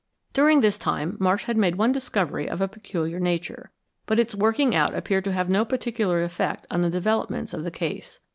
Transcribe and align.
During 0.33 0.61
this 0.61 0.79
time 0.79 1.15
Marsh 1.19 1.43
had 1.43 1.57
made 1.57 1.75
one 1.75 1.91
discovery 1.91 2.49
of 2.49 2.59
a 2.59 2.67
peculiar 2.67 3.19
nature, 3.19 3.69
but 4.07 4.17
its 4.17 4.33
working 4.33 4.73
out 4.73 4.95
appeared 4.95 5.23
to 5.25 5.31
have 5.31 5.47
no 5.47 5.63
particular 5.63 6.23
effect 6.23 6.65
on 6.71 6.81
the 6.81 6.89
developments 6.89 7.53
of 7.53 7.63
the 7.63 7.69
case. 7.69 8.19